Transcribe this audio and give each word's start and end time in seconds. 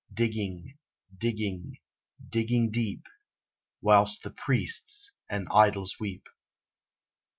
Digging, 0.11 0.79
digging, 1.15 1.77
digging 2.27 2.71
deep, 2.71 3.05
Whilst 3.81 4.23
the 4.23 4.31
priests 4.31 5.11
and 5.29 5.47
idols 5.51 5.97
weep. 5.99 6.25